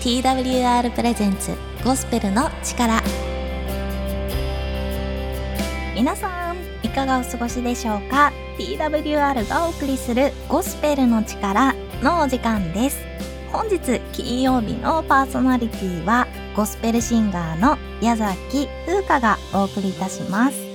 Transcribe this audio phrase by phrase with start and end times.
[0.00, 3.02] TWR プレゼンツゴスペルの力。
[5.92, 12.98] 皆さんいかがお過ごしでしょうか？TWR がお送りするゴスペルの力のお時間です。
[13.50, 20.67] 本日金曜日のパーソナリティはゴスペルシンガーの矢崎風花がお送りいたします。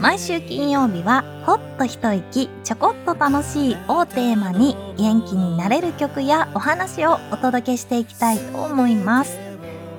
[0.00, 9.38] 毎週金曜日はほっと一息ちょこっと楽しいをテーマに元気になれる曲やお話をお届けしていきたいと思います。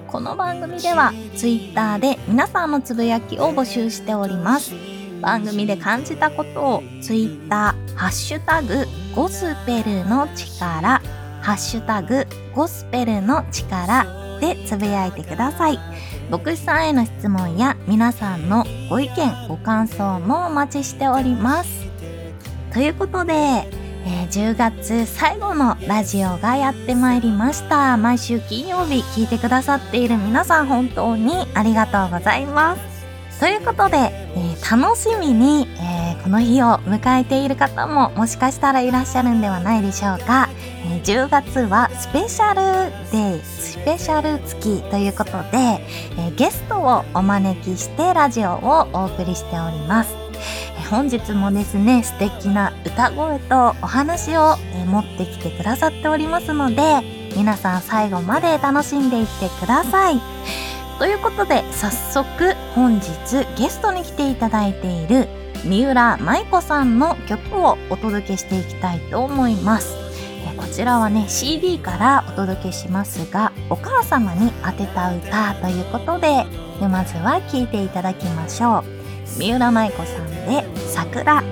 [0.07, 4.73] この番組では Twitter で皆さんのつぶやきを募集しております。
[5.19, 11.01] 番組で感じたことを Twitter ハッシュタグゴスペルの力
[11.41, 14.05] ハッシュタグゴスペルの力
[14.39, 15.79] でつぶやいてください。
[16.29, 21.87] 牧師さんへの質問や皆さんのご意見ご感想もお待ちしております。
[22.73, 27.95] ということで、えー、10月最後のラジオがやってまいりました。
[27.95, 33.39] 毎週金曜日聞いてくださっている皆さん本当にありがとうございます。
[33.39, 40.46] ということで、えー、楽しみに、えー、この日を迎えている方ももしかしたらいらっしゃるんではないでしょうか、
[41.07, 45.57] 10月はスペシャルデイスペシャル月ということで、
[46.17, 50.13] えー、ゲストをお招きしてラジオをお送りしております、
[50.75, 56.83] えー、本日もですね素敵な歌声とお話を、えー、持ってきてくださっておりますので
[57.37, 60.19] 皆さん最後まで楽しんでいってください。
[60.99, 63.07] ということで早速本日
[63.57, 65.29] ゲストに来ていただいている
[65.63, 70.06] 三浦舞子さんの曲をお届けしていきたいと思います。
[70.67, 76.45] ちらはね CD からお届けしますがお母様に当てた歌ということで
[76.79, 78.83] でまずは聴いていただきましょう。
[79.39, 81.43] 三浦舞子さんで「桜」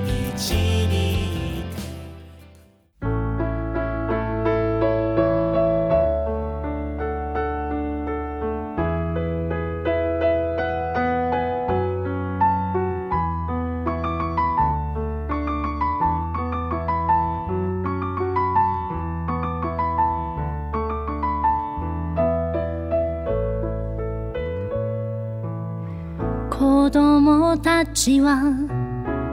[28.05, 28.39] ちは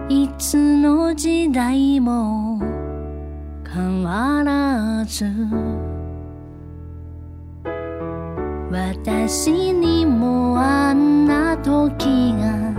[0.09, 2.59] いつの時代も
[3.71, 5.27] 変わらず
[8.71, 12.72] 私にもあんな時が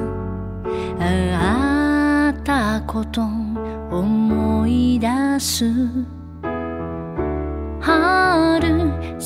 [1.38, 3.22] あったこと
[3.92, 5.08] 思い出
[5.40, 5.64] す。
[7.80, 9.20] 春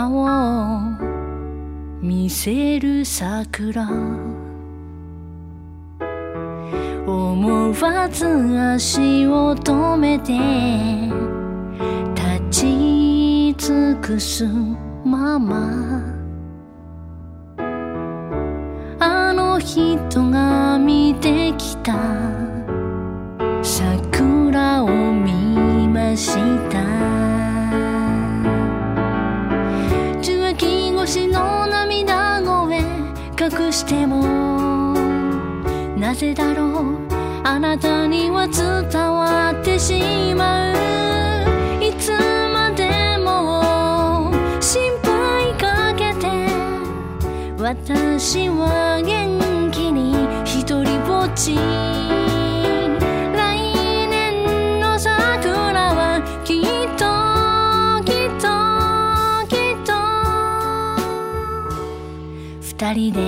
[0.00, 0.80] 顔を
[2.00, 3.86] 見せる桜。
[7.06, 10.32] 思わず足を止めて
[12.14, 14.46] 立ち尽くす
[15.04, 16.02] まま
[19.00, 21.98] あの人が見てきた
[23.62, 26.36] 桜を見まし
[26.69, 26.69] た。
[31.00, 34.92] 話器越しの涙声隠しても。
[35.96, 36.98] なぜだろう。
[37.42, 41.82] あなたには伝わってしまう。
[41.82, 42.12] いつ
[42.52, 44.30] までも
[44.60, 46.28] 心配かけて。
[47.58, 49.90] 私は元気
[51.34, 52.39] ち来年
[62.80, 63.20] 二人で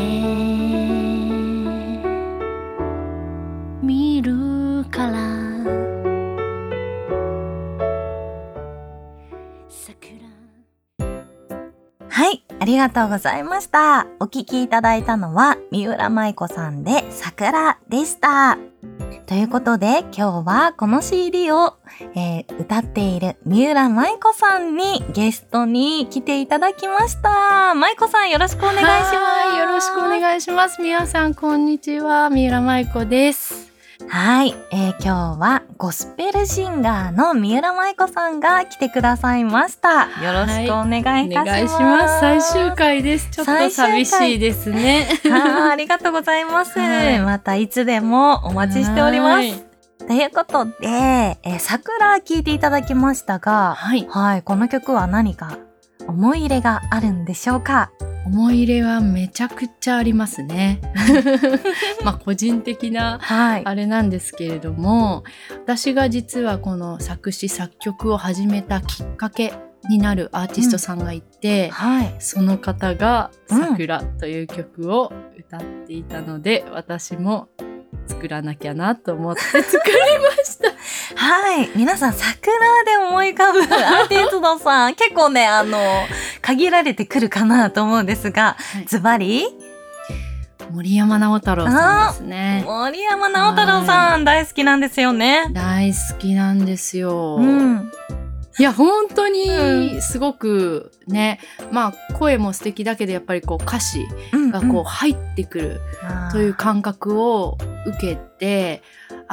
[3.82, 5.12] 見るから
[12.08, 14.06] はい、ありがとうございました。
[14.20, 18.56] お聞きいただいたのは、三浦舞子さんで桜でした。
[19.26, 21.76] ということで、今日はこの CD を、
[22.14, 27.74] えー、歌っている三浦舞子さんにゲストに来ていただきました。
[27.74, 29.14] 舞子さんよろしくお願いします。
[29.58, 30.82] よろしくお願いします。
[30.82, 32.30] 皆さんこんにちは。
[32.30, 33.61] 三浦舞子です。
[34.08, 40.08] はい、えー、今日はゴスペルシンガーの三浦舞子さんが来てくださいました。
[40.22, 41.74] よろしくお願いいたします。
[41.74, 42.20] はい、ます。
[42.20, 43.30] 最終回です。
[43.30, 45.08] ちょっと寂しいですね。
[45.30, 49.64] あありがとうございます、はい、またいつでもお待ちしております。
[50.06, 55.58] ということで、えー、桜聴いていただきましたが、はい、はい、この曲は何か
[56.06, 57.90] 思い入れがあるんでしょうか？
[58.24, 60.80] 思い入れはめちゃくちゃありますね。
[62.04, 63.62] まあ個人的なはい。
[63.64, 65.24] あれなんですけれども
[65.64, 69.52] 私が実はこの作詞作曲を始めたきっかけ
[69.88, 72.14] になるアーティストさんがいて、はい。
[72.20, 77.48] その方が「うん桜」という曲を歌っていたので、私も
[78.06, 80.72] 作らなきゃなと思って作りました。
[81.16, 81.70] はい。
[81.76, 82.52] 皆さん、桜
[82.84, 85.78] で思い浮かぶアーティストさん、結構ね、あの、
[86.42, 88.56] 限られてくるかなと思うんですが、
[88.86, 89.46] ズバリ、
[90.70, 92.64] 森山直太朗さんですね。
[92.66, 95.48] 森山直太朗さん、大好きなんですよね。
[95.52, 97.36] 大好きなんですよ。
[97.40, 97.90] うん。
[98.58, 101.40] いや本当うにすごくね、
[101.70, 105.80] まあ声も素敵だけどやっぱりこう歌詞うんがこう入ってくる
[106.32, 107.56] という感覚を
[107.86, 108.82] 受けて、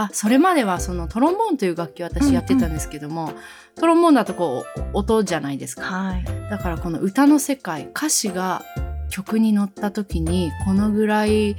[0.01, 3.33] あそれまではそのトロンボーンという楽器を私やってたんですけども、
[3.75, 5.81] トロンボーンだとこう音じゃないですか。
[5.83, 6.23] はい。
[6.49, 8.63] だからこの歌の世界歌詞が
[9.09, 11.57] 曲に乗った時にこのぐらい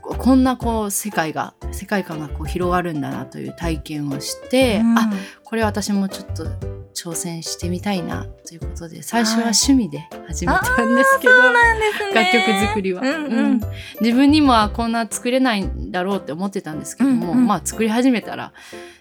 [0.00, 6.46] こんなこう世界が世界観がこう広がるんだなという体験をして、うんあこれ私もちょっと
[7.04, 12.14] 挑戦してみたいなということで最初は趣味で始めたんですけど、そうなんですね。
[12.14, 13.32] 楽曲作りは、うんうん。
[13.32, 13.60] うん。
[14.00, 17.46] 自分にもあこんな作れないんだろうって思ってたんですけども、うんうん。
[17.46, 18.54] まあ作り始めたら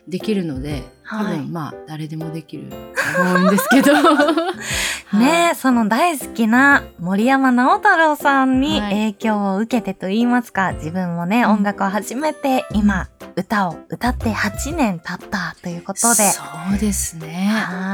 [0.06, 3.94] できるので多分、はいまあ誰でもできると思うんですけど。
[5.18, 8.92] ねえ、その大好きな森山直太朗さんにはい。
[8.92, 11.52] 影響を受けてと言いますか、自分もね、うん。
[11.52, 16.42] 音楽を始めて、今、歌を歌って8年経ったということで、そ
[16.76, 17.28] うですね。
[17.54, 17.93] はい。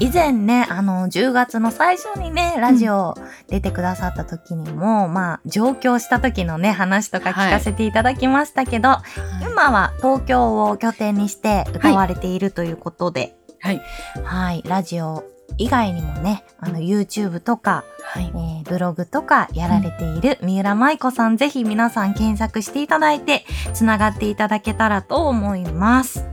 [0.00, 3.14] 以前ね、あの、10月の最初にね、ラジオ
[3.48, 8.96] 出てくださった時にも、まあ、上京した時のね、話とか聞かせていただきましたけど、
[9.42, 13.82] 今は東京を拠点にして歌われているということで、はい。
[14.22, 15.24] はい、ラジオ
[15.56, 18.30] 以外にもね、あの、YouTube とか、はい。
[18.34, 26.26] えーブログとかやられている三浦舞子さん、ぜひ皆さん検索していただいて、つながっていただけたらと思います。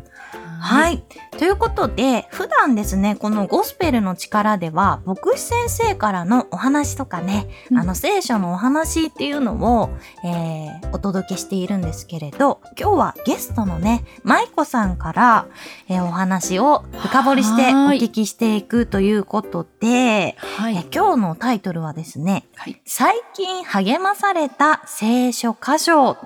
[0.66, 1.04] はい。
[1.38, 7.78] ということで、普段ですね、このゴスペルの力では、牧師先生からのお話とかね、うん。
[7.78, 9.90] あの聖書のお話っていうのを、
[10.24, 15.48] えーお届けしているんですけれど、今日はゲストのね、舞子さんから、
[15.88, 18.00] えーお話を深掘りしておはい。
[18.00, 20.76] 聞きしていくということで、はい。
[20.78, 22.82] えー今日のタイトルはですね、はい。
[22.86, 26.18] 最近励まされた聖書箇所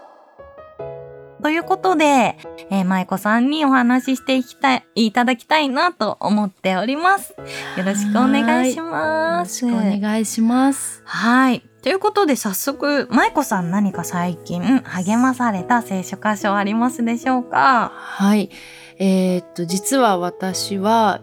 [1.41, 2.37] ということで、
[2.69, 7.33] えー、舞子さんにお話ししていきたい、いただきたいなと思っております。
[7.77, 9.65] よろしくお願いします。
[9.65, 11.01] よろしくお願いします。
[11.05, 11.61] はい。
[11.81, 17.91] ということで早速、舞子さん何か最近励まされた聖書箇所ありますでしょうか？
[17.93, 18.49] はい。
[18.97, 21.21] えーっと、実は私は、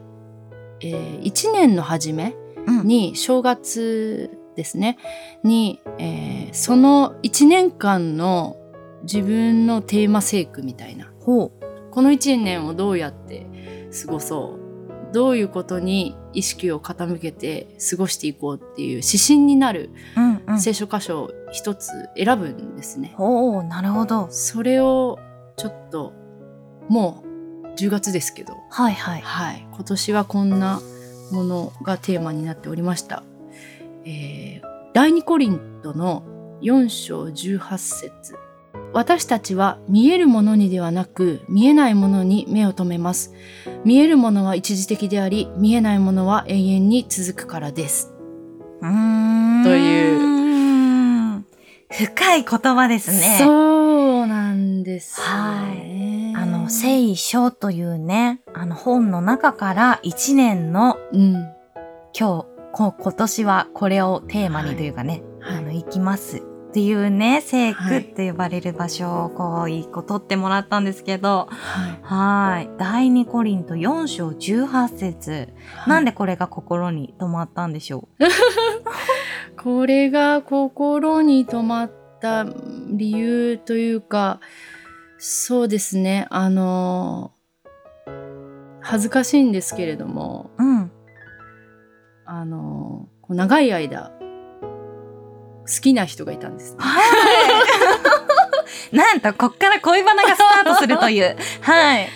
[0.80, 2.34] えー、1年の初め
[2.66, 2.86] うん。
[2.86, 4.96] に、正月ですね、
[5.44, 8.56] に、えーその1年間の
[9.10, 11.10] 自分のテーマ聖句みたいな。
[11.20, 11.52] ほ
[11.90, 13.46] この1年をどうやって
[14.04, 20.20] 過ごそうどういうことに意識を傾けて過ごしていこうっていう指針になるう。
[20.20, 20.60] うんうん。
[20.60, 23.14] 聖書箇所を一つ選ぶんですね。
[23.16, 24.28] ほう、なるほど。
[24.30, 25.18] それを
[25.56, 26.12] ちょっと
[26.88, 27.24] も
[27.64, 29.20] う10月ですけど、はいはい。
[29.22, 30.80] はい、今年はこんな
[31.32, 33.22] ものがテーマになっておりました。
[34.04, 36.22] えー第2コリントの
[36.62, 38.38] 4章18節
[38.96, 43.34] 私たちは見えるものにではなく見えないものに目を留めます。
[43.84, 48.14] 見えるものは一時的であり、見えないものは永遠に続くからです。
[48.80, 49.64] うーん。。
[49.64, 51.44] という
[51.90, 53.36] 深い言葉ですね。
[53.38, 56.32] そうなんですよはね。
[56.34, 61.34] あの、聖書というね、あの本の中から一年のうん。
[62.18, 67.98] 今日、こ今年はこれをテーマにというかね、はいあの、行きますっていうね、聖句はい。
[68.00, 71.98] って呼ばれる場所をこう、一個取ってもらったんですけど、はい。
[72.02, 72.70] はい。
[72.76, 75.54] 第二コリント4章18節、
[75.86, 78.10] なんでこれが心に留まったんでしょ
[79.56, 82.44] これが心に留まった
[82.90, 84.40] 理由というか、
[85.16, 87.32] そうですね、あの、
[88.82, 90.90] 恥ずかしいんですけれども、ううん。
[92.26, 94.15] あの、長い間、
[95.66, 96.78] 好きな人がいたんですね。
[96.80, 97.00] は
[98.92, 98.96] い。
[98.96, 101.36] なんと、こっから恋バナがスタートするという。
[101.60, 102.08] はい。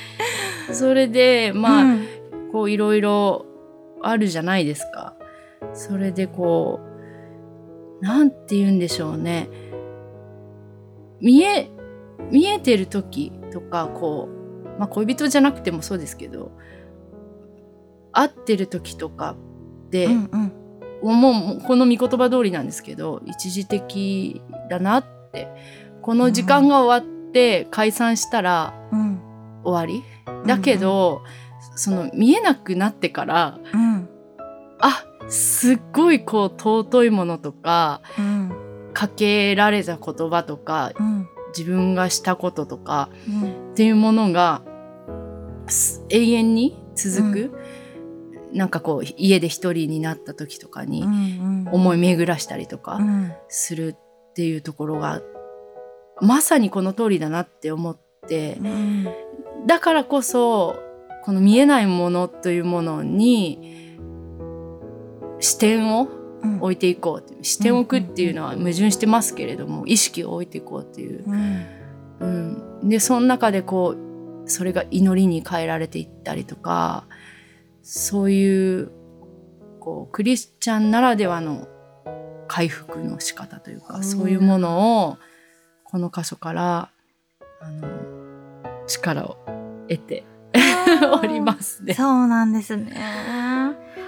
[0.72, 2.06] それで、まあ、うん
[2.50, 3.46] こういろいろ
[4.02, 5.14] あるじゃないですか。
[5.72, 6.80] それでこ
[8.02, 9.48] う、なんて言うんでしょうね。
[11.20, 11.70] 見え、
[12.30, 16.50] 見えてる時とか、こう、まあ恋人じゃなくてもそうですけど、
[18.12, 19.36] 会ってる時とか
[19.90, 20.52] で、うんうん。
[21.02, 25.48] もうこの御言葉通りなんですけど一時的だなって。
[26.02, 29.20] この時間が終わって解散したらうん
[29.62, 30.02] 終わり、
[30.46, 31.22] だけど、
[31.76, 34.08] その見えなくなってからうん。
[34.78, 41.28] あすっごいこう尊いものとかうんかけられた言葉とかうん。
[41.56, 43.72] 自分がしたこととかうん。
[43.72, 44.62] っていうものが
[45.66, 47.59] す永遠に続く、
[48.52, 55.22] なんかこう家で一人になった時とかにうん思い巡らしたりとかうんするっていうところが
[56.20, 59.08] まさにこの通りだなって思ってうん。
[59.66, 60.76] だからこそ
[61.24, 63.96] この見えないものというものに
[65.40, 66.08] 視点を
[66.42, 66.56] うん。
[66.62, 71.66] 置いていこうう視点を置くっていうのは矛盾してますけれども意識を置いていこうっていう、うん。
[72.20, 72.26] う
[72.84, 73.94] ん、でその中でこ
[74.44, 77.04] うそれが祈りに変えられていったりとか
[77.82, 78.90] そういう
[79.80, 81.66] こうクリスチャンならではの
[82.46, 85.18] 回復の仕方というか、うんそういうものを
[85.84, 86.90] この箇所から
[87.60, 87.88] あの
[88.86, 89.36] 力を
[89.88, 90.24] 得て
[91.22, 91.94] おりますね。
[91.94, 92.92] そうなんですね。
[92.92, 93.50] はい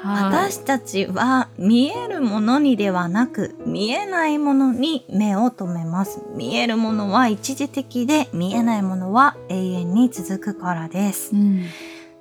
[0.05, 6.21] 私たちは見えるものにではなく見えないものに目を留めます。
[6.35, 11.37] 見えるものは一時的で見えないものは永遠に続くからですう。
[11.37, 11.67] ん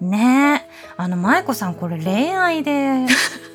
[0.02, 0.70] ねえ。
[0.98, 3.06] あの、舞子さんこれ恋愛で、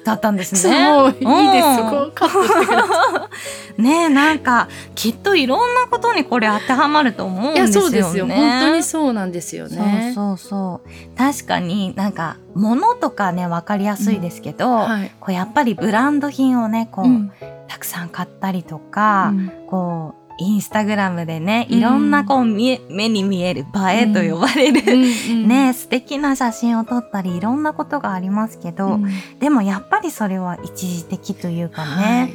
[0.05, 1.17] だったんです そうね。
[1.19, 3.29] いいですうんそこをカットしてくださ
[3.77, 7.81] ねえ、なんか、きっといろんなことにこれ当てはまると思うんですよね。
[7.83, 10.13] そうですよ本当にそうなんですよね。
[10.15, 10.81] そうそうそ
[11.15, 11.19] う。
[11.19, 15.11] 確かになんか、物とかね、わかりやすいですけど、はい。
[15.21, 17.33] こうやっぱりブランド品をね、こう、うん
[17.69, 21.79] たくさん買ったりとか、うんこう、インスタグラムでね、うん。
[21.79, 23.65] いろんなこう、見え目に見える映
[23.97, 29.07] えと呼ばれる、うん ね、素敵な写真を撮ったり、いろんなことがありますけど、うん。
[29.41, 32.33] でもやっぱりそれは一時的というかはね、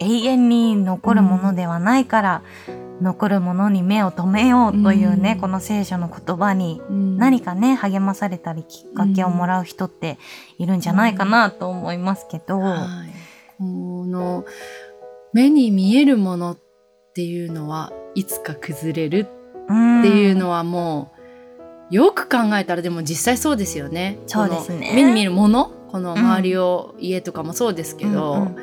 [0.00, 0.04] い。
[0.06, 2.42] 永遠に残るものではないから、
[3.00, 5.40] 残るものに目を留めようというね、うん。
[5.40, 7.16] この聖書の言葉にうん。
[7.18, 10.18] 何かね、励まされたりきっかけをもらう人って
[10.58, 13.12] いるんじゃないかなと思いますけど、はい、
[13.58, 14.44] この
[15.32, 16.63] 目に見えるものって
[17.22, 19.28] いうのはいつか崩れる
[19.68, 20.00] うん。
[20.00, 21.12] っていうのはも
[21.90, 24.18] うよく考えたらでも実際そうですよね。
[24.26, 24.92] そうですね。
[24.94, 28.56] 目に見えるものこの周りを、家とかもそうですけど、うんうん。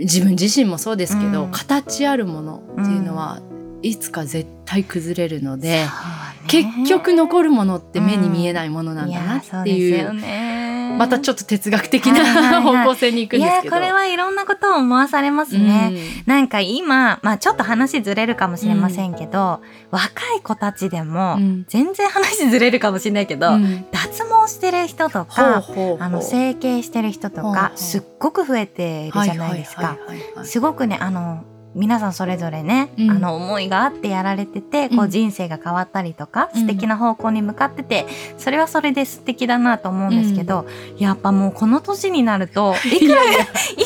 [0.00, 1.50] 自分自身もそうですけど、うん。
[1.52, 3.40] 形あるものっていうのは、
[3.82, 5.88] いつか絶対崩れるので、ね。
[6.48, 10.63] 結局残るものって目に見えないものなんだなっていう,、うですよね
[10.98, 13.76] またちょっと哲学的なはい方向性に行くんいやですけど。
[13.76, 15.92] これはいろんなことを思わされますね、
[16.26, 19.60] なんか今、まあちょっと話ずれるかもしれませんけど、
[19.90, 21.64] 若い子たちでも、うん。
[21.68, 23.86] 全然話ずれるかもしれないけど、うん。
[23.90, 25.64] 脱毛してる人とか、
[25.98, 29.96] あの整形してる人とかすっごく増えているじゃないですか。
[30.44, 33.10] すごくねあの皆さんそれぞれね、うん。
[33.10, 36.60] あの思いがあってやられてて、こううん人生が変わったりとか、うん。
[36.62, 38.06] 素敵な方向に向かってて
[38.38, 40.66] それはそれで素敵だなと思うんですけど、
[40.98, 43.26] やっぱもうこの年になると いくらい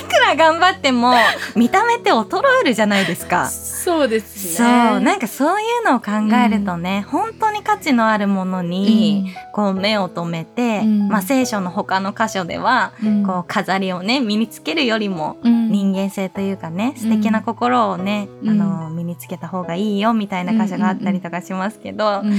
[0.09, 1.15] くら頑張っても
[1.55, 3.49] 見た目って衰えるじゃないですか。
[3.49, 5.01] そうですそうね。
[5.01, 6.13] なんかそういうのを考
[6.45, 11.09] えるとね、本当に価値のあるものに、こう目を留めて、うん。
[11.09, 13.25] まあ聖書の他の箇所では、うん。
[13.25, 15.69] こう飾りをね身につけるよりもうん。
[15.71, 18.49] 人間性というかね素敵な心をね、うん。
[18.51, 22.35] あの身につけた方がいいよみたいな箇所があったりとかしますけど、うん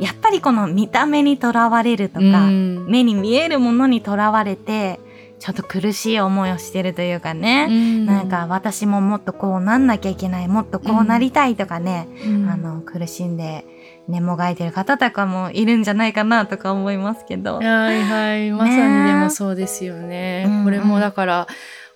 [0.00, 2.86] やっぱりこの見た目にとらわれるとか、うん。
[2.88, 4.98] 目に見えるものにとらわれて
[5.38, 7.68] ちょっと苦しい思いをしてるというかね、
[8.04, 12.48] なんか私ももっとこうなんなきゃいけないもっとこうなりたいとかね、うん。
[12.48, 13.66] あの苦しんで
[14.08, 17.56] 寝もがいてる方とかもいるんじゃないかなとか思いますけど。
[17.56, 18.50] はいはい。
[18.50, 20.44] まさにでもそうですよね。
[20.46, 20.64] うんうん。
[20.64, 21.46] これもだから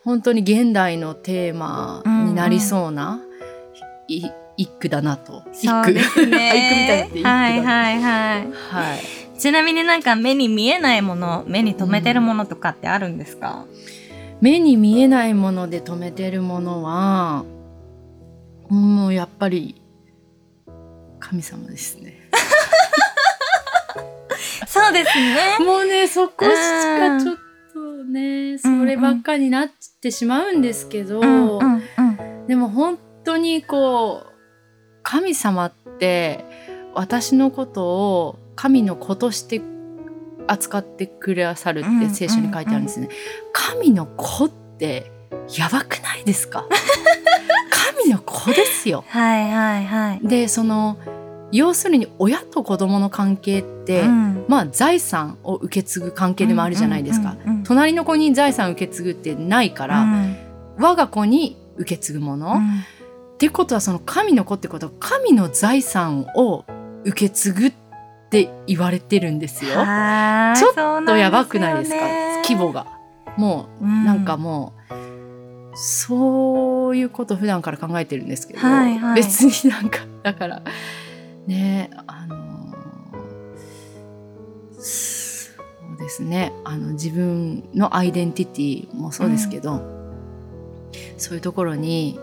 [0.08, 3.20] 本当に現代のテーマになりそうな、
[4.08, 4.24] い
[4.56, 5.42] 一句だなと。
[5.52, 7.10] そうですね。
[7.12, 8.48] みたいになはいはいはい。
[8.70, 9.00] はい。
[9.38, 13.66] ちなみになんか目に見えないもの、目に留めてるものとかってあるんですか、
[14.40, 17.44] 目に見えないもので止めてるものは
[18.70, 19.78] もうやっぱり
[21.20, 22.30] 神様ですね。
[24.66, 25.58] そうですね。
[25.62, 27.47] もうねそこしかちょっと
[28.04, 29.68] ねそればっかになっ
[30.00, 31.20] てしまうんですけど。
[32.46, 34.32] でも本当にこう
[35.02, 36.44] 神様って
[36.94, 39.60] 私のことを神の子として
[40.46, 43.08] 扱ってくださるって聖書に書いてあるんですね。
[43.52, 45.12] 神の子って
[45.58, 46.66] やばくないですか？
[48.00, 49.04] 神の子ですよ。
[49.08, 50.20] はいはいはい。
[50.26, 50.96] でその
[51.50, 54.44] 要するに親と子供の関係って、うん。
[54.48, 57.32] まあ財産を受け継ぐ関係でもあるじゃないですか。
[57.32, 57.62] うんうんうんうん。
[57.64, 60.36] 隣の子に財産受け継ぐってないから、うん。
[60.78, 62.84] 我が子に受け継ぐもの、っうん。
[63.38, 66.64] てことはその神の子ってことは神の財産を
[67.04, 67.72] 受け継ぐっ
[68.30, 69.70] て言われてるんですよ。
[69.70, 71.96] ちょっとやばくないですか？
[71.96, 72.42] ね。
[72.42, 72.86] 規模が。
[73.36, 74.04] もううん。
[74.04, 79.14] なんかもう、そういうこと普段から考えてるんですけど、はいはい。
[79.14, 80.62] 別になんかだから
[81.48, 82.36] ねあの
[84.78, 85.50] そ
[85.94, 86.52] うですね。
[86.64, 89.82] あの自分のアイデンティティもそうですけど、
[91.16, 92.20] そういうところに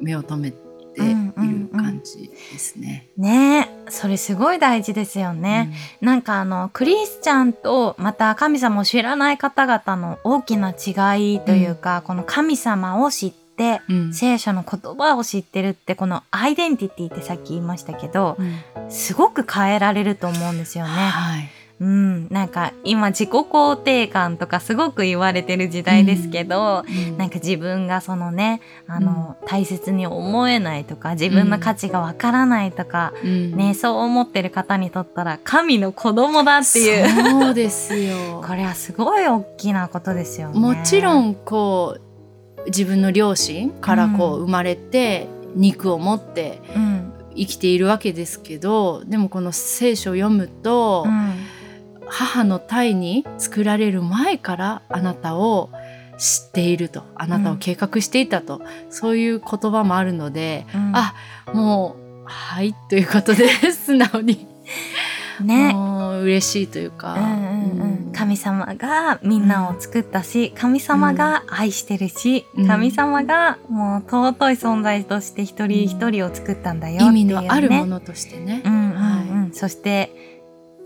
[0.00, 0.58] 目を留めて
[1.00, 3.10] いる感じですね。
[3.16, 13.41] ねえそれすごい大事ですよね、なんかあのクリスチャンとまた神様を知らない方々の大きな違いというか、この神様を知って
[13.88, 14.14] うんうん。
[14.14, 18.90] 聖書の言葉を知ってるってこのアイデンティティってさっき言いましたけどうん。
[18.90, 20.90] すごく変えられると思うんですよね。
[20.90, 21.62] はい。
[21.82, 26.84] うん、なんか今自己肯定感とかすごく言われてる時代ですけど、
[27.18, 33.56] なんか自分がそのねあの、大切に思えないとか自分の価値がわからないとか、うん。
[33.56, 37.30] ねそう思ってる方にとったら神の子供だっていう。
[37.30, 38.40] そうですよ。
[38.46, 40.60] これはすごい大きなことですよね。
[40.60, 42.11] もちろんこう
[42.66, 44.46] 自分の両親からこううん。
[44.46, 51.32] 生まれて肉を持ってうん、生きているわけですけどでもこの聖書を読むと、うん。
[52.06, 55.70] 母の胎に作られる前からあなたを
[56.18, 60.92] 知っているとあなたを計画していたと、そういう言葉もあるので、うん。
[60.94, 61.14] あ
[61.54, 64.46] もうはいということで 素直に、
[65.42, 65.72] ね。
[65.72, 67.41] もう嬉しいというか、うんうんうんうん
[68.22, 72.68] 神様がみんなを作ったし神様が愛してるし、うん。
[72.68, 78.62] 神様がもう尊い存在として一人一人を作ったんだよっていう、ね、意味のあるものとしてね。
[78.64, 79.52] うんうんうん。
[79.52, 80.12] そして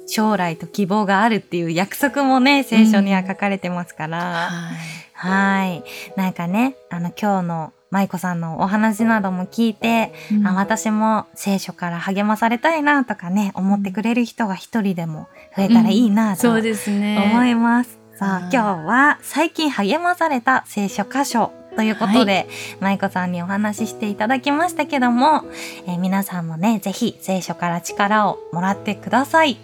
[0.07, 5.29] 将来と希望があるっていう約束もね聖書には書かれてますから、はい。
[5.29, 5.85] はい。
[6.17, 10.47] なんかねあの今日の舞子さんのお話なども聞いて、うん。
[10.47, 17.31] あ私も聖書から励まされたいなとかね思ってくれる人が一人でも増えたらいいなとそうですね。
[17.33, 17.99] 思います。
[18.19, 22.49] さあはい今日は最近励まされた聖書箇所ということで、
[22.81, 25.45] 舞子さんにお話ししていただきましたけども、
[25.87, 29.59] えー皆さんもねぜひ聖書から力をもらってください。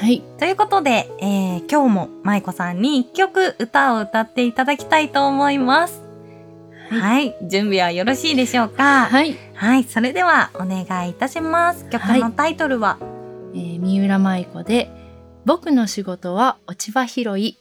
[0.00, 0.22] はい。
[0.38, 6.00] ということで、えー今日も舞子さんに一曲歌を歌っていただきたいと思います。
[6.88, 9.06] はいはい、準備はよろしいでしょうか？
[9.06, 9.36] はい。
[9.54, 11.88] はい、それではお願いいたします。
[11.90, 12.98] 曲のタイトルは、
[13.54, 14.88] えー三浦舞子で
[15.46, 17.56] 僕の仕事は落ち葉拾い。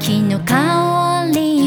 [0.00, 1.57] 秋の香り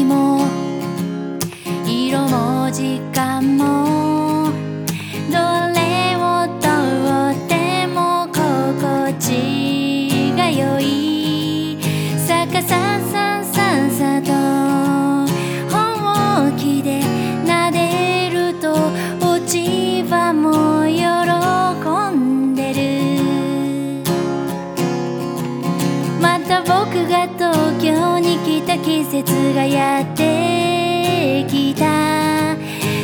[29.12, 32.56] 節がやってきた。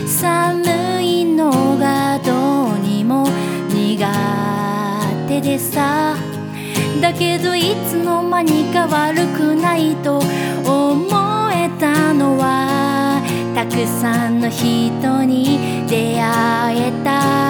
[0.07, 3.29] 寒いのがどうにも
[3.69, 4.09] 苦
[5.29, 6.17] 手でさ。
[7.03, 10.23] だけどいつの間にか悪くないと
[10.65, 11.07] 思
[11.53, 13.21] えたのは
[13.55, 17.48] たくさんの人に出会えた。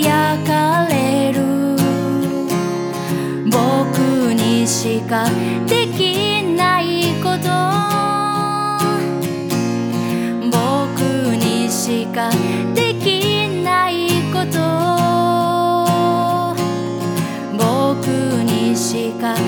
[0.00, 1.76] 焼かれる。
[3.50, 3.98] 僕
[4.34, 5.28] にしか
[5.66, 7.48] できないこと。
[10.50, 10.56] 僕
[11.36, 12.30] にしか
[12.74, 14.58] できないこと。
[17.56, 18.06] 僕
[18.44, 19.47] にしかできないこと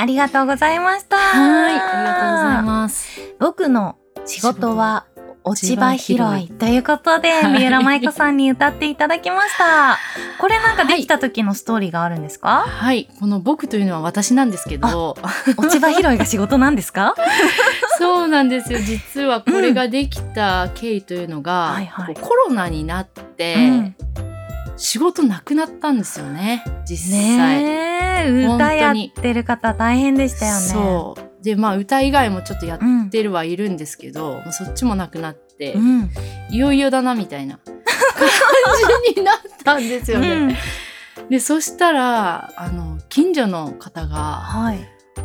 [0.00, 1.16] ありがとうございました。
[1.16, 3.20] はい、ありがとうございます。
[3.40, 5.06] 僕の仕事は
[5.42, 9.98] 落ち葉拾いいということで、はい三浦舞子さんに歌っていただきました。
[10.38, 15.16] これなんかできた時のストーリーがあるんですか、はい、この僕というのは私なんですけど、
[15.56, 17.16] 落ち葉拾いが仕事なんですか？
[17.98, 18.78] そうなんですよ。
[18.78, 23.96] 実はこれができた経緯というのが、はいはいこうコロナになって、うん
[24.78, 26.64] 仕事なくなったんですよね。
[26.88, 27.62] 実際。
[27.62, 30.60] ねえ、歌やってる方大変でしたよね。
[30.60, 31.44] そう。
[31.44, 33.10] で、まあ歌以外もちょっとやっうん。
[33.10, 36.10] てるはいるんですけど、もうそっちもなくなって、うん。
[36.50, 37.74] いよいよだなみたいな感
[39.14, 40.28] じになったんですよね。
[40.32, 40.56] うん
[41.28, 44.78] で、そしたら、あの、近所の方が、はい。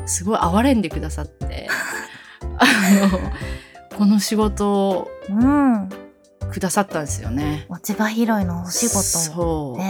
[0.08, 1.68] すごい哀れんでくださって、
[2.58, 2.66] あ
[3.92, 5.90] の、この仕事をうん。
[6.54, 7.66] くださったんですよね。
[7.68, 9.02] 落ち葉拾いのお仕事を。
[9.02, 9.82] そう。
[9.82, 9.88] へえ。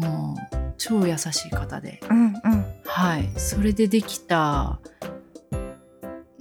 [0.00, 0.36] もう、
[0.78, 2.00] 超優しい方で。
[2.10, 2.32] うんうん。
[2.86, 3.28] はい。
[3.36, 4.78] それでできた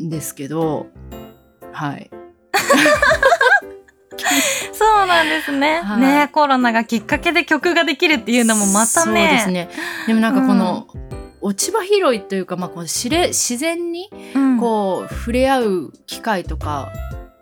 [0.01, 0.87] んですけど、
[1.73, 2.09] はい。
[4.71, 5.81] そうなんですね。
[5.81, 9.05] はいねコロナがきっかけで曲ができるっていうのもまたね。
[9.05, 9.69] そうですね。
[10.07, 10.87] でもなんかこの、
[11.41, 14.57] 落ち葉拾いというか、まあ、こう知れ自然にうん。
[14.61, 16.89] こう触れ合う機会とか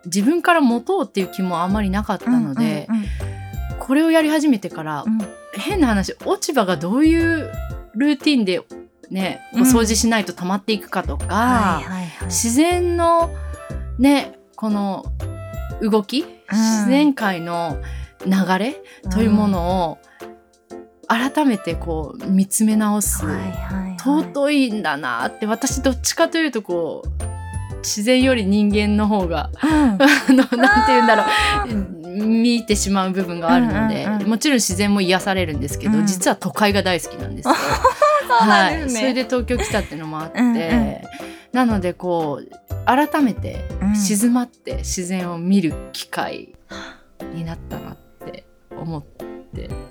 [0.06, 3.04] 自分から持とうっていう気もあまりなかったので、うんうん
[3.78, 5.18] これをやり始めてから、うん。
[5.54, 7.50] 変な話落ち葉がどういう
[7.94, 8.62] ルーティンで
[9.10, 12.26] ねこううん掃除しないと溜まっていくかとか、はいはいはい。
[12.26, 13.30] 自然の
[13.98, 15.04] ねこの
[15.82, 17.76] 動き、自然界の
[18.24, 18.76] 流れ
[19.10, 19.98] というものを
[21.08, 27.21] 改めてこう見つめ直す、はいはいはい、尊いんだなって私どっちかというとこう
[27.82, 29.70] 自然より人間の方がうん。
[29.70, 32.02] あのなんて言うんだろう。
[32.24, 34.28] 見てしまう部分があるので、うんうんうん。
[34.28, 36.06] もちろん自然も癒されるんですけど、うん。
[36.06, 37.54] 実は都会が大好きなんですよ。
[38.40, 38.52] そね。
[38.52, 40.96] はい、それで東京来たっていうのもあって、うんうん。
[41.52, 42.50] なのでこう
[42.86, 43.96] 改めてうん。
[43.96, 46.54] 静まって自然を見る機会
[47.34, 49.31] になったなって思って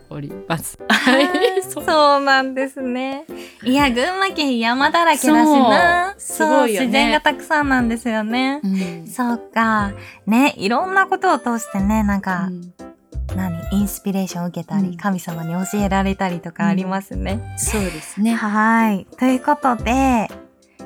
[0.09, 0.77] おります。
[0.89, 3.25] はい、そうなんですね。
[3.63, 6.15] いや、群馬県山だらけだしな。
[6.17, 8.59] そうすごいよねそう自然がたくさんなんですよね。
[8.63, 9.93] うんそうか。
[10.25, 12.73] ね、いろんなことを通してね、なんか、うん
[13.35, 17.55] 何、インスピレーションを受けたり、うん神様に教えられたりとかありますね。
[17.57, 18.33] そうですね。
[18.33, 19.07] はい。
[19.17, 20.27] ということで、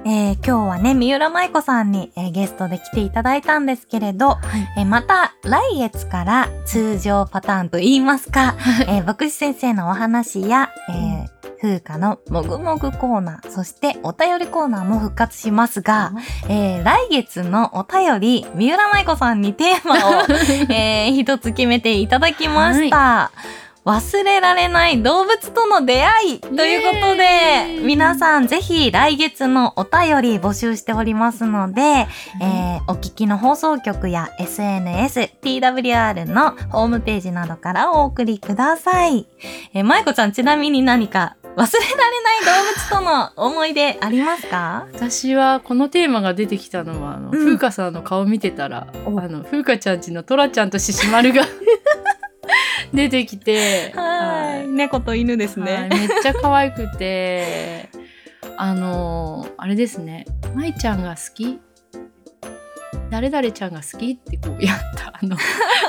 [0.07, 4.39] えー今日はね、三浦舞子さんに、えーゲストで来ていただいたんですけれど、はい。
[4.77, 8.55] えーまた来月から通常パターンと言いますか、
[8.87, 16.11] えー牧師先生のお話や、えー風花のもぐもぐコーナー、そしてお便りコーナーも復活しますが、
[16.49, 20.23] えー来月のお便り、三浦舞子さんにテーマを、
[20.71, 23.31] えー一つ決めていただきました。
[23.85, 39.25] 忘れられない動物との出会いということで皆さんぜひ来月のお便り募集しておりますので、えーお聞きの放送局や SNS、TWR のホームページなどからお送りください。
[39.73, 44.87] えー、まいこちゃんちなみに何か忘れられない動物との思い出ありますか？
[44.93, 47.45] 私はこのテーマが出てきたのはあの、うん。
[47.45, 51.43] 風花さんの顔見てたらあおの風花ちゃんちのトラちゃんと獅子丸が
[52.95, 54.67] 出てきてはい。
[54.67, 55.89] 猫と犬ですはい。
[55.89, 55.89] ね。
[55.89, 57.89] めっちゃ可愛くて
[58.57, 60.25] あのあれですね。
[60.55, 61.59] 舞ちゃんが好き？
[63.09, 65.37] 誰々ちゃんが好きってこうやったあの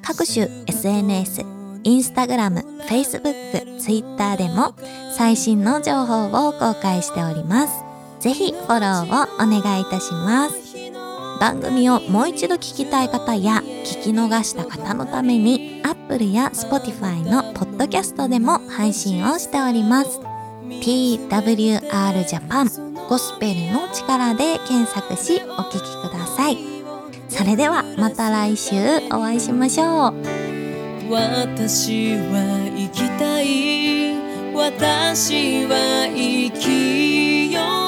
[0.03, 0.47] 各種
[0.85, 1.47] SNS、
[1.85, 4.75] インスタグラム、Facebook、Twitter でも
[5.17, 7.73] 最新の情報を公開しております。
[8.21, 10.57] ぜひフォローをお願いいたします。
[11.41, 20.21] 番組をもう一度聞きたい方や聞き逃した方のために Apple や Spotify のポッドキャストでも配信をしております。
[20.69, 26.59] TWR Japan ゴスペルの力で検索しお聞きください。
[27.31, 28.75] それではまた来週
[29.11, 30.44] お会いしましょう。
[31.11, 34.15] 私は生きたい。
[34.55, 37.84] 私は生きよう。